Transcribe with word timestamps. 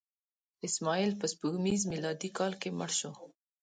اسماعیل 0.67 1.11
په 1.19 1.25
سپوږمیز 1.33 1.81
میلادي 1.91 2.29
کال 2.37 2.53
کې 2.61 2.69
مړ 2.77 2.89
شو. 2.99 3.11